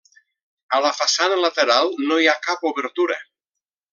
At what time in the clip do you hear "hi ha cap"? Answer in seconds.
2.23-2.67